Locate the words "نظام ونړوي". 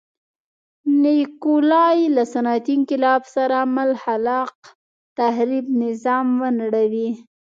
5.83-7.09